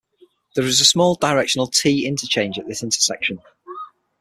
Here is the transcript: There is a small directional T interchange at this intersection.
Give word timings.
There 0.55 0.65
is 0.65 0.81
a 0.81 0.85
small 0.85 1.13
directional 1.13 1.67
T 1.67 2.07
interchange 2.07 2.57
at 2.57 2.67
this 2.67 2.81
intersection. 2.81 3.39